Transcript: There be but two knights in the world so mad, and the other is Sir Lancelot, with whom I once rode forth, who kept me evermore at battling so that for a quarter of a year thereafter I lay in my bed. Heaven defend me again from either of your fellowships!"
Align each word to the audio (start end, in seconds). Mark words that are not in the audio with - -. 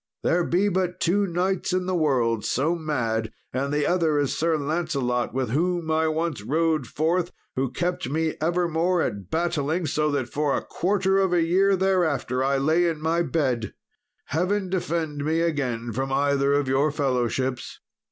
There 0.23 0.43
be 0.43 0.67
but 0.67 0.99
two 0.99 1.27
knights 1.27 1.73
in 1.73 1.85
the 1.85 1.93
world 1.93 2.43
so 2.43 2.73
mad, 2.75 3.31
and 3.53 3.71
the 3.71 3.85
other 3.85 4.17
is 4.17 4.35
Sir 4.35 4.57
Lancelot, 4.57 5.31
with 5.31 5.51
whom 5.51 5.91
I 5.91 6.07
once 6.07 6.41
rode 6.41 6.87
forth, 6.87 7.31
who 7.55 7.69
kept 7.71 8.09
me 8.09 8.33
evermore 8.41 9.03
at 9.03 9.29
battling 9.29 9.85
so 9.85 10.09
that 10.09 10.27
for 10.33 10.57
a 10.57 10.63
quarter 10.65 11.19
of 11.19 11.33
a 11.33 11.43
year 11.43 11.75
thereafter 11.75 12.43
I 12.43 12.57
lay 12.57 12.87
in 12.87 12.99
my 12.99 13.21
bed. 13.21 13.75
Heaven 14.25 14.69
defend 14.71 15.23
me 15.23 15.41
again 15.41 15.93
from 15.93 16.11
either 16.11 16.51
of 16.51 16.67
your 16.67 16.89
fellowships!" 16.91 17.79